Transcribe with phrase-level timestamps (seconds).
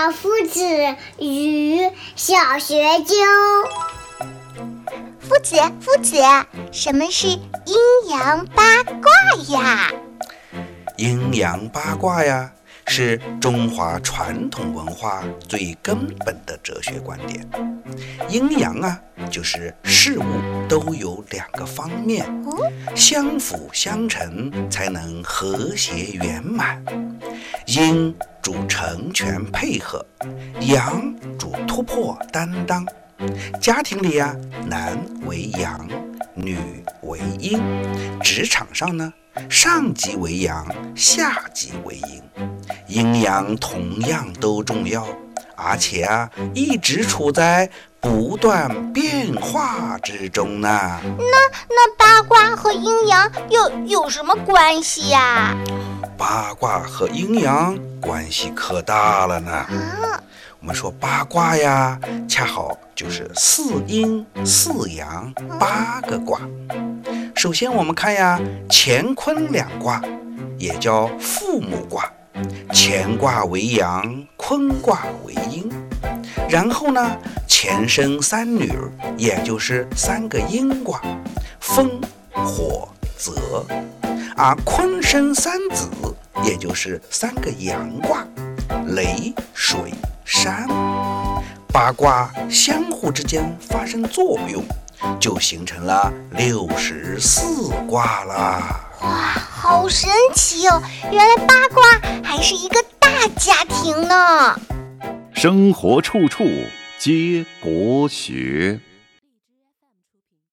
[0.00, 0.64] 的夫子
[1.18, 1.78] 与
[2.16, 3.14] 小学究。
[5.20, 6.16] 夫子，夫子，
[6.72, 9.10] 什么是阴阳八卦
[9.50, 9.90] 呀？
[10.96, 12.50] 阴阳八卦呀，
[12.86, 17.46] 是中华传统文化最根本的哲学观点。
[18.30, 18.98] 阴阳啊，
[19.30, 20.24] 就是事物
[20.66, 22.26] 都有两个方面，
[22.96, 26.82] 相辅相成，才能和谐圆满。
[27.66, 28.14] 阴
[28.50, 30.04] 主成全配合，
[30.62, 32.84] 阳主突破担当。
[33.60, 34.34] 家庭里呀，
[34.66, 35.88] 男为阳，
[36.34, 36.58] 女
[37.02, 37.60] 为阴；
[38.20, 39.12] 职场上呢，
[39.48, 42.20] 上级为阳，下级为阴。
[42.88, 45.06] 阴阳同样都重要，
[45.54, 47.70] 而且啊，一直处在
[48.00, 50.68] 不断变化之中呢。
[51.04, 51.36] 那
[51.68, 55.54] 那八卦和阴阳有有什么关系呀？
[56.20, 59.64] 八卦和阴阳关系可大了呢。
[60.60, 61.98] 我们说八卦呀，
[62.28, 66.38] 恰好就是四阴四阳八个卦。
[67.34, 70.02] 首先我们看呀，乾坤两卦，
[70.58, 72.04] 也叫父母卦，
[72.68, 75.72] 乾卦为阳，坤卦为阴。
[76.50, 77.16] 然后呢，
[77.48, 78.70] 乾生三女，
[79.16, 81.00] 也就是三个阴卦，
[81.60, 81.98] 风、
[82.34, 82.86] 火、
[83.20, 83.34] 泽；
[84.34, 85.86] 而坤生三子，
[86.42, 88.26] 也就是三个阳卦，
[88.86, 89.92] 雷、水、
[90.24, 90.66] 山。
[91.70, 94.64] 八卦相互之间发生作用，
[95.20, 98.80] 就形成了六十四卦啦。
[99.02, 100.82] 哇，好神奇哦！
[101.12, 101.82] 原来八卦
[102.24, 104.58] 还是一个大家庭呢。
[105.34, 106.44] 生活处处
[106.98, 108.80] 皆国学。